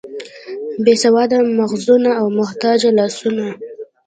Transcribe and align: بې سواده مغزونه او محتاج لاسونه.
بې 0.83 0.93
سواده 1.03 1.37
مغزونه 1.57 2.11
او 2.19 2.27
محتاج 2.37 2.79
لاسونه. 2.97 3.47